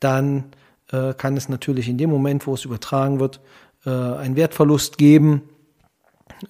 dann 0.00 0.44
äh, 0.90 1.14
kann 1.14 1.36
es 1.36 1.48
natürlich 1.48 1.88
in 1.88 1.98
dem 1.98 2.10
Moment, 2.10 2.46
wo 2.46 2.54
es 2.54 2.64
übertragen 2.64 3.20
wird, 3.20 3.40
äh, 3.84 3.90
einen 3.90 4.36
Wertverlust 4.36 4.98
geben. 4.98 5.42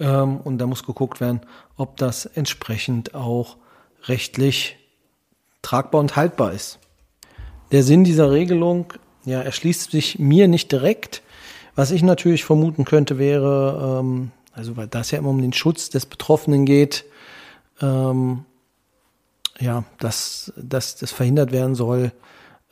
Ähm, 0.00 0.38
und 0.38 0.58
da 0.58 0.66
muss 0.66 0.84
geguckt 0.84 1.20
werden, 1.20 1.40
ob 1.76 1.96
das 1.98 2.24
entsprechend 2.26 3.14
auch 3.14 3.56
rechtlich 4.04 4.78
tragbar 5.62 6.00
und 6.00 6.16
haltbar 6.16 6.52
ist. 6.52 6.78
Der 7.72 7.82
Sinn 7.82 8.04
dieser 8.04 8.30
Regelung 8.30 8.92
ja, 9.24 9.42
erschließt 9.42 9.90
sich 9.90 10.18
mir 10.18 10.48
nicht 10.48 10.70
direkt. 10.72 11.22
Was 11.74 11.90
ich 11.90 12.02
natürlich 12.02 12.44
vermuten 12.44 12.84
könnte, 12.84 13.18
wäre, 13.18 14.00
ähm, 14.00 14.30
also 14.56 14.76
weil 14.76 14.88
das 14.88 15.10
ja 15.10 15.18
immer 15.18 15.30
um 15.30 15.40
den 15.40 15.52
Schutz 15.52 15.90
des 15.90 16.06
Betroffenen 16.06 16.64
geht, 16.64 17.04
ähm, 17.80 18.44
ja, 19.60 19.84
dass, 20.00 20.52
dass 20.56 20.96
das 20.96 21.12
verhindert 21.12 21.52
werden 21.52 21.74
soll, 21.74 22.12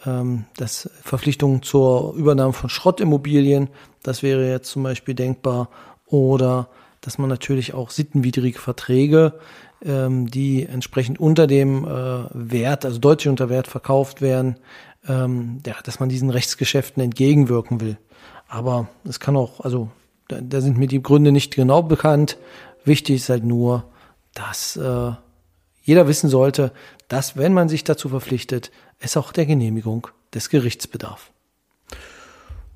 ähm, 0.04 0.46
dass 0.56 0.90
Verpflichtungen 1.02 1.62
zur 1.62 2.14
Übernahme 2.14 2.52
von 2.52 2.70
Schrottimmobilien, 2.70 3.68
das 4.02 4.22
wäre 4.22 4.48
jetzt 4.48 4.70
zum 4.70 4.82
Beispiel 4.82 5.14
denkbar, 5.14 5.68
oder 6.06 6.68
dass 7.00 7.18
man 7.18 7.28
natürlich 7.28 7.74
auch 7.74 7.90
sittenwidrige 7.90 8.58
Verträge, 8.58 9.34
ähm, 9.84 10.30
die 10.30 10.64
entsprechend 10.64 11.20
unter 11.20 11.46
dem 11.46 11.84
äh, 11.84 12.24
Wert, 12.32 12.84
also 12.84 12.98
deutlich 12.98 13.28
unter 13.28 13.50
Wert 13.50 13.66
verkauft 13.66 14.22
werden, 14.22 14.56
ähm, 15.06 15.60
ja, 15.66 15.74
dass 15.84 16.00
man 16.00 16.08
diesen 16.08 16.30
Rechtsgeschäften 16.30 17.02
entgegenwirken 17.02 17.80
will. 17.80 17.98
Aber 18.48 18.88
es 19.04 19.20
kann 19.20 19.36
auch, 19.36 19.60
also 19.60 19.90
da, 20.28 20.40
da 20.40 20.60
sind 20.60 20.78
mir 20.78 20.86
die 20.86 21.02
Gründe 21.02 21.32
nicht 21.32 21.54
genau 21.54 21.82
bekannt. 21.82 22.38
Wichtig 22.84 23.16
ist 23.16 23.28
halt 23.28 23.44
nur, 23.44 23.84
dass 24.34 24.76
äh, 24.76 25.12
jeder 25.82 26.08
wissen 26.08 26.28
sollte, 26.28 26.72
dass 27.08 27.36
wenn 27.36 27.52
man 27.52 27.68
sich 27.68 27.84
dazu 27.84 28.08
verpflichtet, 28.08 28.70
es 28.98 29.16
auch 29.16 29.32
der 29.32 29.46
Genehmigung 29.46 30.08
des 30.32 30.48
Gerichts 30.48 30.86
bedarf. 30.86 31.30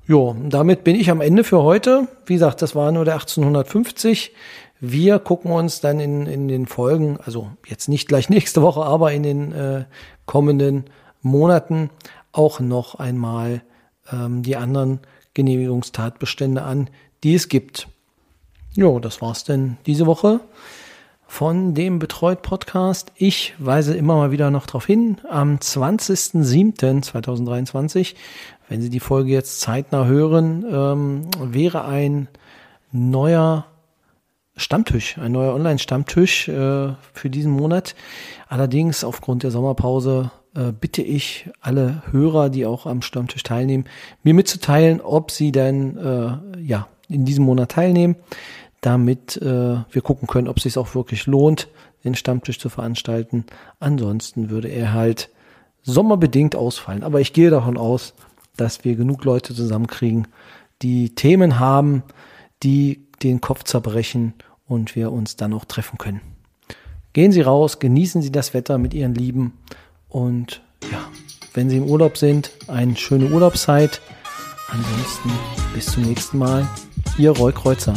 Jo, 0.07 0.35
damit 0.47 0.83
bin 0.83 0.95
ich 0.95 1.11
am 1.11 1.21
Ende 1.21 1.43
für 1.43 1.61
heute. 1.61 2.07
Wie 2.25 2.33
gesagt, 2.33 2.61
das 2.61 2.73
war 2.73 2.91
nur 2.91 3.05
der 3.05 3.15
1850. 3.15 4.33
Wir 4.79 5.19
gucken 5.19 5.51
uns 5.51 5.81
dann 5.81 5.99
in, 5.99 6.25
in 6.25 6.47
den 6.47 6.65
Folgen, 6.65 7.19
also 7.23 7.51
jetzt 7.67 7.89
nicht 7.89 8.07
gleich 8.07 8.29
nächste 8.29 8.61
Woche, 8.61 8.81
aber 8.81 9.11
in 9.11 9.23
den 9.23 9.51
äh, 9.51 9.85
kommenden 10.25 10.85
Monaten 11.21 11.89
auch 12.31 12.59
noch 12.59 12.95
einmal 12.95 13.61
ähm, 14.11 14.41
die 14.41 14.55
anderen 14.55 14.99
Genehmigungstatbestände 15.33 16.61
an, 16.61 16.89
die 17.23 17.35
es 17.35 17.49
gibt. 17.49 17.87
Jo, 18.73 18.99
das 18.99 19.21
war's 19.21 19.43
denn 19.43 19.77
diese 19.85 20.05
Woche 20.05 20.39
von 21.29 21.73
dem 21.75 21.99
Betreut 21.99 22.41
Podcast. 22.41 23.13
Ich 23.15 23.53
weise 23.59 23.95
immer 23.95 24.15
mal 24.15 24.31
wieder 24.31 24.51
noch 24.51 24.65
darauf 24.65 24.85
hin, 24.85 25.17
am 25.29 25.55
20.07.2023, 25.57 28.15
wenn 28.67 28.81
Sie 28.81 28.89
die 28.89 28.99
Folge 28.99 29.31
jetzt 29.31 29.61
zeitnah 29.61 30.05
hören, 30.05 30.65
ähm, 30.69 31.27
wäre 31.39 31.85
ein 31.85 32.27
neuer 32.91 33.67
Stammtisch, 34.55 35.17
ein 35.17 35.31
neuer 35.31 35.53
Online-Stammtisch 35.53 36.49
äh, 36.49 36.93
für 37.13 37.29
diesen 37.29 37.51
Monat. 37.51 37.95
Allerdings 38.47 39.03
aufgrund 39.03 39.43
der 39.43 39.51
Sommerpause 39.51 40.31
äh, 40.55 40.71
bitte 40.71 41.01
ich 41.01 41.49
alle 41.61 42.03
Hörer, 42.11 42.49
die 42.49 42.65
auch 42.65 42.85
am 42.85 43.01
Stammtisch 43.01 43.43
teilnehmen, 43.43 43.85
mir 44.23 44.33
mitzuteilen, 44.33 44.99
ob 44.99 45.31
sie 45.31 45.51
denn 45.51 45.97
äh, 45.97 46.61
ja 46.61 46.87
in 47.09 47.25
diesem 47.25 47.45
Monat 47.45 47.71
teilnehmen 47.71 48.15
damit 48.81 49.37
äh, 49.37 49.45
wir 49.91 50.01
gucken 50.01 50.27
können, 50.27 50.47
ob 50.47 50.57
es 50.57 50.63
sich 50.63 50.77
auch 50.77 50.95
wirklich 50.95 51.25
lohnt, 51.25 51.67
den 52.03 52.15
Stammtisch 52.15 52.59
zu 52.59 52.69
veranstalten. 52.69 53.45
Ansonsten 53.79 54.49
würde 54.49 54.69
er 54.69 54.93
halt 54.93 55.29
sommerbedingt 55.83 56.55
ausfallen. 56.55 57.03
Aber 57.03 57.19
ich 57.19 57.33
gehe 57.33 57.49
davon 57.49 57.77
aus, 57.77 58.13
dass 58.55 58.85
wir 58.85 58.95
genug 58.95 59.25
Leute 59.25 59.53
zusammenkriegen, 59.53 60.27
die 60.81 61.13
Themen 61.15 61.59
haben, 61.59 62.03
die 62.63 63.05
den 63.23 63.41
Kopf 63.41 63.63
zerbrechen 63.63 64.33
und 64.67 64.95
wir 64.95 65.11
uns 65.11 65.35
dann 65.35 65.53
auch 65.53 65.65
treffen 65.65 65.97
können. 65.97 66.21
Gehen 67.11 67.31
Sie 67.31 67.41
raus, 67.41 67.79
genießen 67.79 68.21
Sie 68.21 68.31
das 68.31 68.53
Wetter 68.53 68.77
mit 68.77 68.93
Ihren 68.93 69.15
Lieben 69.15 69.57
und 70.07 70.61
ja, 70.89 70.99
wenn 71.53 71.69
Sie 71.69 71.77
im 71.77 71.85
Urlaub 71.85 72.17
sind, 72.17 72.51
eine 72.67 72.95
schöne 72.95 73.29
Urlaubszeit. 73.29 73.99
Ansonsten 74.69 75.31
bis 75.73 75.87
zum 75.87 76.03
nächsten 76.03 76.37
Mal. 76.37 76.67
Ihr 77.19 77.31
Roy 77.31 77.51
Kreuzer. 77.51 77.93